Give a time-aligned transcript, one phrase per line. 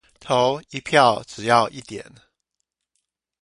[0.19, 2.03] 投一票只要一點